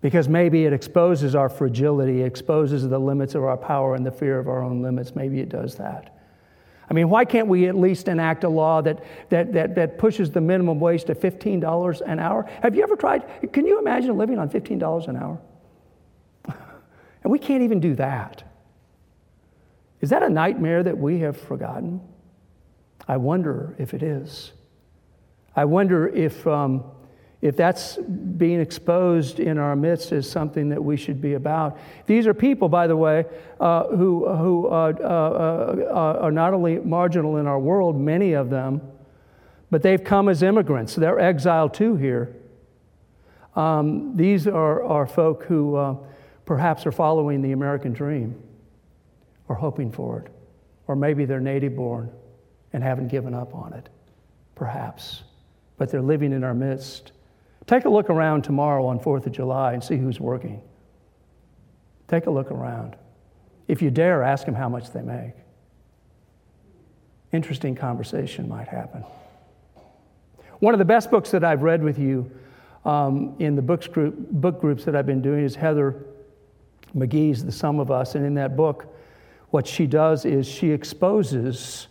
Because 0.02 0.30
maybe 0.30 0.66
it 0.66 0.74
exposes 0.74 1.36
our 1.36 1.50
fragility, 1.50 2.22
exposes 2.22 2.88
the 2.88 3.00
limits 3.00 3.34
of 3.34 3.44
our 3.44 3.58
power 3.58 3.96
and 3.96 4.06
the 4.06 4.12
fear 4.12 4.38
of 4.38 4.48
our 4.48 4.62
own 4.62 4.82
limits. 4.82 5.16
Maybe 5.16 5.40
it 5.40 5.50
does 5.50 5.76
that. 5.76 6.14
I 6.90 6.94
mean, 6.94 7.10
why 7.10 7.26
can't 7.26 7.48
we 7.48 7.68
at 7.68 7.76
least 7.76 8.08
enact 8.08 8.44
a 8.44 8.50
law 8.50 8.82
that, 8.82 9.04
that, 9.30 9.52
that, 9.54 9.76
that 9.76 9.98
pushes 9.98 10.32
the 10.32 10.40
minimum 10.40 10.80
wage 10.80 11.04
to 11.06 11.16
$15 11.16 12.02
an 12.02 12.20
hour? 12.20 12.50
Have 12.62 12.76
you 12.76 12.84
ever 12.84 12.96
tried? 12.96 13.52
Can 13.52 13.66
you 13.66 13.80
imagine 13.80 14.18
living 14.18 14.40
on 14.40 14.50
$15 14.50 15.08
an 15.08 15.18
hour? 15.18 15.42
and 17.24 17.32
we 17.32 17.40
can't 17.40 17.64
even 17.64 17.80
do 17.80 17.96
that. 17.96 18.44
Is 20.00 20.12
that 20.12 20.24
a 20.24 20.30
nightmare 20.30 20.84
that 20.84 20.98
we 20.98 21.20
have 21.20 21.36
forgotten? 21.36 22.00
I 23.08 23.18
wonder 23.18 23.76
if 23.80 23.94
it 23.94 24.04
is. 24.04 24.54
I 25.56 25.66
wonder 25.66 26.08
if. 26.08 26.46
Um, 26.46 26.84
if 27.48 27.56
that's 27.56 27.96
being 27.96 28.60
exposed 28.60 29.40
in 29.40 29.58
our 29.58 29.74
midst 29.76 30.12
is 30.12 30.30
something 30.30 30.68
that 30.70 30.84
we 30.84 30.98
should 30.98 31.22
be 31.22 31.36
about. 31.36 31.78
These 32.06 32.28
are 32.28 32.34
people, 32.34 32.68
by 32.68 32.88
the 32.88 32.98
way, 32.98 33.26
uh, 33.60 33.88
who, 33.88 34.28
who 34.28 34.68
uh, 34.68 34.94
uh, 35.00 35.06
uh, 35.90 36.20
are 36.22 36.32
not 36.32 36.54
only 36.54 36.78
marginal 36.80 37.38
in 37.38 37.48
our 37.48 37.58
world, 37.58 37.98
many 37.98 38.34
of 38.34 38.50
them, 38.50 38.82
but 39.72 39.82
they've 39.82 40.04
come 40.04 40.28
as 40.28 40.44
immigrants. 40.44 40.94
They're 40.96 41.20
exiled 41.20 41.74
too 41.74 41.96
here. 41.96 42.36
Um, 43.56 44.18
these 44.18 44.46
are, 44.46 44.84
are 44.84 45.08
folk 45.08 45.46
who 45.46 45.76
uh, 45.76 45.96
perhaps 46.46 46.86
are 46.86 46.92
following 46.92 47.42
the 47.42 47.54
American 47.54 47.94
dream 47.94 48.36
or 49.48 49.56
hoping 49.56 49.90
for 49.90 50.20
it, 50.20 50.32
or 50.88 50.98
maybe 50.98 51.24
they're 51.24 51.40
native 51.40 51.78
born 51.78 52.12
and 52.74 52.84
haven't 52.84 53.08
given 53.08 53.34
up 53.34 53.56
on 53.56 53.72
it, 53.72 53.88
perhaps, 54.56 55.24
but 55.78 55.90
they're 55.90 56.02
living 56.02 56.34
in 56.34 56.44
our 56.44 56.54
midst. 56.54 57.14
Take 57.68 57.84
a 57.84 57.90
look 57.90 58.10
around 58.10 58.44
tomorrow 58.44 58.86
on 58.88 59.00
4th 59.00 59.26
of 59.26 59.34
July 59.34 59.74
and 59.74 59.84
see 59.84 59.98
who's 59.98 60.20
working. 60.20 60.62
Take 62.08 62.26
a 62.26 62.32
look 62.32 62.50
around. 62.50 62.96
If 63.68 63.82
you 63.82 63.92
dare, 63.92 64.24
ask 64.24 64.46
them 64.46 64.56
how 64.56 64.70
much 64.70 64.92
they 64.92 65.02
make. 65.02 65.34
Interesting 67.34 67.76
conversation 67.76 68.48
might 68.48 68.70
happen. 68.70 69.04
One 70.60 70.74
of 70.74 70.80
the 70.80 70.86
best 70.86 71.12
books 71.12 71.30
that 71.32 71.44
I've 71.44 71.62
read 71.62 71.84
with 71.84 72.00
you 72.00 72.32
um, 72.86 73.36
in 73.40 73.58
the 73.58 73.62
books 73.62 73.86
group, 73.86 74.16
book 74.18 74.62
groups 74.62 74.86
that 74.86 74.96
I've 74.96 75.06
been 75.06 75.22
doing 75.22 75.44
is 75.44 75.54
Heather 75.54 76.06
McGhee's 76.96 77.44
The 77.44 77.52
Sum 77.52 77.82
of 77.82 77.92
Us. 77.92 78.16
And 78.16 78.26
in 78.26 78.34
that 78.36 78.56
book, 78.56 78.96
what 79.50 79.68
she 79.68 79.86
does 79.86 80.24
is 80.24 80.48
she 80.48 80.72
exposes 80.72 81.90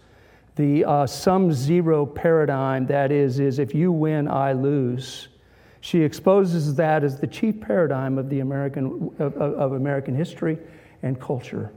the 0.56 0.86
uh, 0.86 1.06
sum 1.06 1.52
zero 1.52 2.06
paradigm 2.06 2.86
that 2.86 3.12
is, 3.12 3.40
is 3.40 3.58
if 3.58 3.74
you 3.74 3.92
win, 3.92 4.26
I 4.26 4.54
lose. 4.54 5.28
She 5.86 6.02
exposes 6.02 6.74
that 6.74 7.04
as 7.04 7.20
the 7.20 7.28
chief 7.28 7.60
paradigm 7.60 8.18
of, 8.18 8.28
the 8.28 8.40
American, 8.40 9.14
of, 9.20 9.36
of 9.36 9.72
American 9.74 10.16
history 10.16 10.58
and 11.04 11.20
culture. 11.20 11.72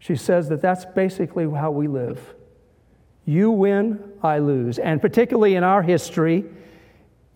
She 0.00 0.16
says 0.16 0.48
that 0.48 0.60
that's 0.60 0.84
basically 0.84 1.48
how 1.48 1.70
we 1.70 1.86
live. 1.86 2.34
You 3.24 3.52
win, 3.52 4.02
I 4.24 4.40
lose. 4.40 4.80
And 4.80 5.00
particularly 5.00 5.54
in 5.54 5.62
our 5.62 5.82
history, 5.82 6.44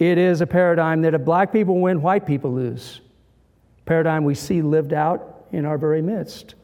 it 0.00 0.18
is 0.18 0.40
a 0.40 0.46
paradigm 0.48 1.02
that 1.02 1.14
if 1.14 1.24
black 1.24 1.52
people 1.52 1.80
win, 1.80 2.02
white 2.02 2.26
people 2.26 2.52
lose. 2.52 3.00
Paradigm 3.84 4.24
we 4.24 4.34
see 4.34 4.62
lived 4.62 4.92
out 4.92 5.46
in 5.52 5.64
our 5.64 5.78
very 5.78 6.02
midst. 6.02 6.56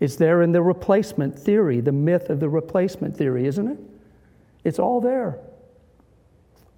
It's 0.00 0.16
there 0.16 0.40
in 0.40 0.52
the 0.52 0.62
replacement 0.62 1.38
theory, 1.38 1.82
the 1.82 1.92
myth 1.92 2.30
of 2.30 2.40
the 2.40 2.48
replacement 2.48 3.18
theory, 3.18 3.46
isn't 3.46 3.68
it? 3.68 3.78
It's 4.64 4.78
all 4.78 5.02
there. 5.02 5.40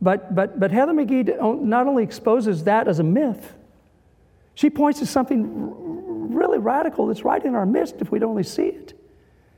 But, 0.00 0.34
but, 0.34 0.60
but 0.60 0.70
Heather 0.70 0.92
McGhee 0.92 1.62
not 1.62 1.86
only 1.86 2.04
exposes 2.04 2.64
that 2.64 2.86
as 2.86 2.98
a 2.98 3.02
myth, 3.02 3.54
she 4.54 4.70
points 4.70 5.00
to 5.00 5.06
something 5.06 6.34
really 6.34 6.58
radical 6.58 7.06
that's 7.06 7.24
right 7.24 7.44
in 7.44 7.54
our 7.54 7.66
midst 7.66 7.96
if 8.00 8.10
we'd 8.10 8.22
only 8.22 8.42
see 8.42 8.66
it. 8.66 8.92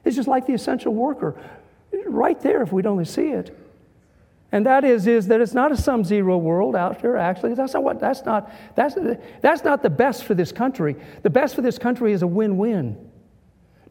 It's 0.04 0.16
just 0.16 0.28
like 0.28 0.47
the 0.47 0.54
essential 0.54 0.94
worker, 0.94 1.37
right 2.06 2.40
there 2.40 2.62
if 2.62 2.73
we'd 2.73 2.87
only 2.87 3.04
see 3.04 3.28
it. 3.28 3.56
And 4.52 4.66
that 4.66 4.82
is, 4.85 5.06
is 5.06 5.28
that 5.28 5.40
it's 5.40 5.54
not 5.54 5.70
a 5.70 5.76
sum 5.76 6.04
zero 6.04 6.37
world 6.37 6.75
out 6.75 7.00
there, 7.02 7.16
actually. 7.16 7.54
That's 7.54 7.75
not, 7.75 7.85
what, 7.85 8.00
that's, 8.00 8.25
not, 8.25 8.50
that's, 8.75 8.97
that's 9.40 9.62
not 9.62 9.82
the 9.82 9.90
best 9.90 10.25
for 10.25 10.35
this 10.35 10.50
country. 10.50 10.97
The 11.23 11.30
best 11.30 11.54
for 11.54 11.62
this 11.62 11.78
country 11.78 12.12
is 12.12 12.23
a 12.23 12.26
win 12.26 12.59
win. 12.59 12.97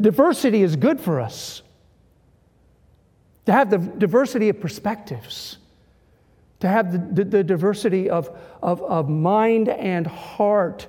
Diversity 0.01 0.61
is 0.61 0.75
good 0.75 0.99
for 0.99 1.21
us. 1.21 1.61
To 3.45 3.53
have 3.53 3.69
the 3.69 3.77
diversity 3.77 4.49
of 4.49 4.59
perspectives, 4.59 5.58
to 6.59 6.67
have 6.67 7.15
the, 7.15 7.23
the, 7.23 7.43
diversity 7.43 8.09
of, 8.09 8.29
of, 8.61 8.81
of 8.81 9.09
mind 9.09 9.69
and 9.69 10.05
heart, 10.05 10.87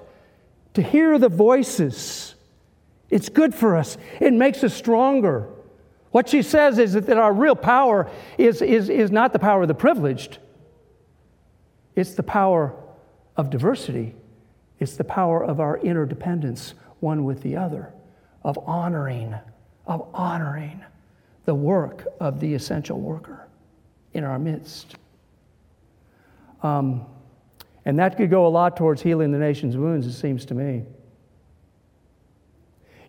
to 0.75 0.83
hear 0.83 1.19
the 1.19 1.29
voices. 1.29 2.35
It's 3.09 3.29
good 3.29 3.55
for 3.55 3.77
us, 3.77 3.97
it 4.21 4.33
makes 4.33 4.65
us 4.65 4.75
stronger. 4.75 5.49
What 6.11 6.29
she 6.29 6.43
says 6.43 6.79
is 6.79 6.95
that 6.95 7.17
our 7.17 7.33
real 7.33 7.55
power 7.55 8.11
is, 8.37 8.63
is, 8.63 8.89
is 8.89 9.13
not 9.13 9.33
the 9.33 9.39
power 9.39 9.63
of 9.63 9.69
the 9.69 9.75
privileged, 9.75 10.39
it's 11.95 12.15
the 12.15 12.23
power 12.23 12.75
of 13.37 13.51
diversity, 13.51 14.15
it's 14.81 14.97
the 14.97 15.05
power 15.05 15.45
of 15.45 15.61
our 15.61 15.79
interdependence 15.79 16.75
one 17.01 17.25
with 17.25 17.43
the 17.43 17.57
other, 17.57 17.93
of 18.43 18.59
honoring, 18.67 19.35
of 19.87 20.09
honoring 20.13 20.85
the 21.45 21.55
work 21.55 22.07
of 22.21 22.41
the 22.41 22.55
essential 22.55 23.01
worker 23.01 23.49
in 24.13 24.25
our 24.25 24.39
midst. 24.39 24.97
Um, 26.63 27.07
and 27.85 27.99
that 27.99 28.17
could 28.17 28.31
go 28.31 28.47
a 28.47 28.49
lot 28.49 28.77
towards 28.77 29.03
healing 29.03 29.33
the 29.33 29.39
nation's 29.39 29.77
wounds, 29.77 30.07
it 30.07 30.13
seems 30.13 30.45
to 30.47 30.55
me. 30.55 30.85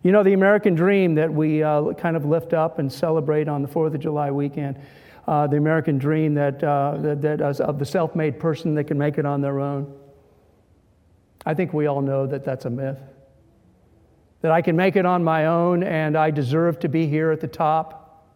You 0.02 0.10
know, 0.10 0.22
the 0.22 0.32
American 0.32 0.74
dream 0.74 1.14
that 1.14 1.32
we 1.32 1.62
uh, 1.62 1.92
kind 1.92 2.16
of 2.16 2.24
lift 2.24 2.52
up 2.52 2.78
and 2.78 2.92
celebrate 2.92 3.46
on 3.46 3.62
the 3.62 3.68
4th 3.68 3.94
of 3.94 4.00
July 4.00 4.30
weekend, 4.30 4.80
uh, 5.28 5.46
the 5.46 5.56
American 5.56 5.98
dream 5.98 6.34
that, 6.34 6.62
uh, 6.64 6.96
that, 6.98 7.22
that 7.22 7.40
of 7.40 7.78
the 7.78 7.84
self 7.84 8.16
made 8.16 8.40
person 8.40 8.74
that 8.74 8.84
can 8.84 8.98
make 8.98 9.18
it 9.18 9.26
on 9.26 9.40
their 9.40 9.60
own. 9.60 9.94
I 11.46 11.54
think 11.54 11.72
we 11.72 11.86
all 11.86 12.00
know 12.00 12.26
that 12.26 12.44
that's 12.44 12.64
a 12.64 12.70
myth. 12.70 12.98
That 14.40 14.50
I 14.50 14.62
can 14.62 14.74
make 14.74 14.96
it 14.96 15.06
on 15.06 15.22
my 15.22 15.46
own 15.46 15.84
and 15.84 16.16
I 16.16 16.32
deserve 16.32 16.80
to 16.80 16.88
be 16.88 17.06
here 17.06 17.30
at 17.30 17.40
the 17.40 17.46
top. 17.46 18.26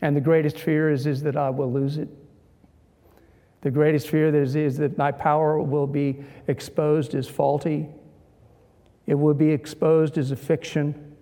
And 0.00 0.16
the 0.16 0.20
greatest 0.20 0.58
fear 0.58 0.90
is, 0.90 1.06
is 1.06 1.22
that 1.22 1.36
I 1.36 1.50
will 1.50 1.72
lose 1.72 1.96
it. 1.98 2.08
The 3.60 3.70
greatest 3.70 4.08
fear 4.08 4.34
is, 4.34 4.54
is 4.54 4.78
that 4.78 4.96
my 4.96 5.12
power 5.12 5.60
will 5.60 5.86
be 5.86 6.24
exposed 6.46 7.14
as 7.14 7.28
faulty 7.28 7.88
it 9.08 9.14
will 9.14 9.34
be 9.34 9.50
exposed 9.50 10.18
as 10.18 10.30
a 10.30 10.36
fiction. 10.36 11.16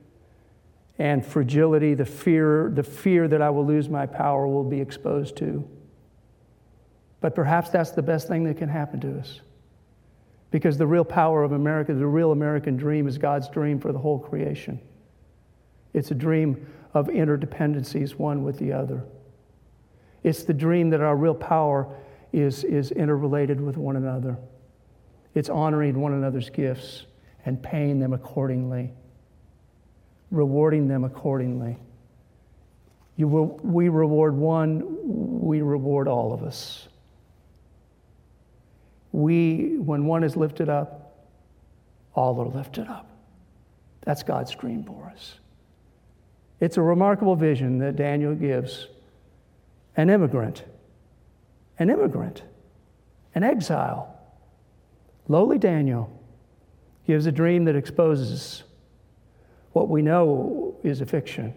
And 0.99 1.25
fragility, 1.25 1.95
the 1.95 2.05
fear, 2.05 2.69
the 2.75 2.83
fear 2.83 3.29
that 3.29 3.41
I 3.41 3.49
will 3.49 3.65
lose 3.65 3.89
my 3.89 4.07
power 4.07 4.49
will 4.49 4.65
be 4.65 4.81
exposed 4.81 5.37
to. 5.37 5.67
But 7.21 7.37
perhaps 7.37 7.71
that's 7.71 7.93
the 7.93 8.03
best 8.03 8.27
thing 8.27 8.43
that 8.45 8.57
can 8.57 8.69
happen 8.69 8.99
to 9.01 9.21
us. 9.21 9.41
Because 10.51 10.79
the 10.79 10.87
real 10.87 11.05
power 11.05 11.45
of 11.45 11.53
America, 11.53 11.95
the 11.95 12.07
real 12.07 12.33
American 12.33 12.77
dream, 12.77 13.07
is 13.07 13.19
God's 13.19 13.49
dream 13.49 13.79
for 13.79 13.93
the 13.93 13.99
whole 14.01 14.19
creation. 14.19 14.81
It's 15.95 16.11
a 16.11 16.15
dream 16.15 16.67
of 16.93 17.07
interdependencies, 17.07 18.17
one 18.17 18.43
with 18.43 18.59
the 18.59 18.73
other. 18.73 19.05
It's 20.25 20.43
the 20.43 20.55
dream 20.55 20.91
that 20.91 21.01
our 21.01 21.15
real 21.15 21.35
power 21.35 21.87
is, 22.37 22.65
is 22.65 22.91
interrelated 22.91 23.61
with 23.61 23.77
one 23.77 23.97
another. 23.97 24.37
It's 25.35 25.49
honoring 25.49 25.99
one 26.01 26.13
another's 26.13 26.51
gifts 26.51 27.07
and 27.47 27.63
paying 27.63 27.99
them 27.99 28.13
accordingly, 28.13 28.93
rewarding 30.31 30.87
them 30.87 31.05
accordingly. 31.05 31.79
You 33.17 33.29
will, 33.29 33.59
we 33.63 33.89
reward 33.89 34.37
one, 34.37 34.83
we 35.41 35.63
reward 35.63 36.09
all 36.09 36.35
of 36.35 36.43
us. 36.43 36.89
We, 39.13 39.79
when 39.79 40.05
one 40.05 40.23
is 40.23 40.37
lifted 40.37 40.69
up, 40.69 41.17
all 42.15 42.39
are 42.41 42.49
lifted 42.49 42.87
up. 42.87 43.09
That's 44.03 44.23
God's 44.23 44.55
dream 44.55 44.85
for 44.85 45.11
us. 45.15 45.39
It's 46.61 46.77
a 46.77 46.83
remarkable 46.83 47.37
vision 47.37 47.79
that 47.79 47.97
Daniel 47.97 48.35
gives 48.35 48.89
an 49.97 50.11
immigrant, 50.11 50.65
an 51.79 51.91
immigrant, 51.91 52.43
an 53.35 53.43
exile, 53.43 54.17
lowly 55.29 55.59
Daniel 55.59 56.11
gives 57.07 57.27
a 57.27 57.33
dream 57.33 57.65
that 57.65 57.77
exposes 57.77 58.65
what 59.73 59.89
we 59.89 60.03
know 60.03 60.75
is 60.83 61.01
a 61.01 61.07
fiction 61.07 61.55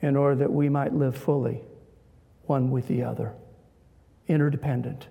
in 0.00 0.16
order 0.16 0.36
that 0.36 0.52
we 0.52 0.68
might 0.68 0.94
live 0.94 1.16
fully, 1.16 1.60
one 2.44 2.70
with 2.70 2.88
the 2.88 3.02
other, 3.02 3.32
interdependent. 4.28 5.08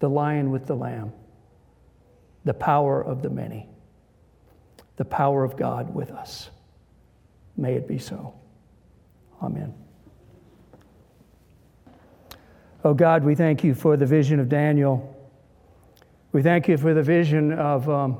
The 0.00 0.08
lion 0.08 0.50
with 0.50 0.66
the 0.66 0.74
lamb, 0.74 1.12
the 2.44 2.54
power 2.54 3.02
of 3.02 3.22
the 3.22 3.30
many, 3.30 3.68
the 4.96 5.04
power 5.04 5.44
of 5.44 5.56
God 5.56 5.94
with 5.94 6.10
us. 6.10 6.50
May 7.56 7.74
it 7.74 7.86
be 7.86 7.98
so. 7.98 8.34
Amen. 9.42 9.74
Oh 12.82 12.94
God, 12.94 13.24
we 13.24 13.34
thank 13.34 13.62
you 13.62 13.74
for 13.74 13.98
the 13.98 14.06
vision 14.06 14.40
of 14.40 14.48
Daniel. 14.48 15.14
We 16.32 16.42
thank 16.42 16.66
you 16.66 16.78
for 16.78 16.94
the 16.94 17.02
vision 17.02 17.52
of 17.52 17.86
um, 17.90 18.16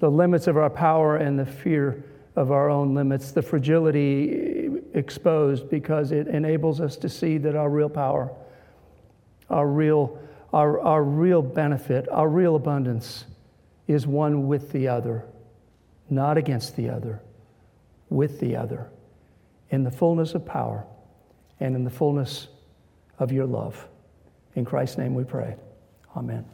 the 0.00 0.10
limits 0.10 0.48
of 0.48 0.56
our 0.56 0.70
power 0.70 1.18
and 1.18 1.38
the 1.38 1.46
fear 1.46 2.02
of 2.34 2.50
our 2.50 2.68
own 2.68 2.94
limits, 2.94 3.30
the 3.30 3.42
fragility 3.42 4.80
exposed 4.94 5.70
because 5.70 6.10
it 6.10 6.26
enables 6.26 6.80
us 6.80 6.96
to 6.96 7.08
see 7.08 7.38
that 7.38 7.54
our 7.54 7.70
real 7.70 7.88
power, 7.88 8.32
our 9.50 9.68
real, 9.68 10.18
our, 10.52 10.80
our 10.80 11.04
real 11.04 11.40
benefit, 11.40 12.08
our 12.10 12.28
real 12.28 12.56
abundance 12.56 13.24
is 13.86 14.04
one 14.04 14.48
with 14.48 14.72
the 14.72 14.88
other, 14.88 15.24
not 16.08 16.36
against 16.36 16.74
the 16.74 16.88
other, 16.88 17.20
with 18.08 18.40
the 18.40 18.56
other, 18.56 18.90
in 19.70 19.84
the 19.84 19.92
fullness 19.92 20.34
of 20.34 20.44
power 20.44 20.84
and 21.60 21.76
in 21.76 21.84
the 21.84 21.90
fullness 21.90 22.48
of 23.20 23.30
your 23.30 23.46
love. 23.46 23.86
In 24.56 24.64
Christ's 24.64 24.98
name 24.98 25.14
we 25.14 25.24
pray. 25.24 25.54
Amen. 26.16 26.44